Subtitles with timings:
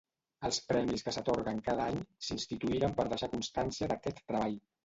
[0.47, 1.99] Els premis que s'atorguen cada any
[2.29, 4.61] s'instituïren per deixar constància d'aquest treball.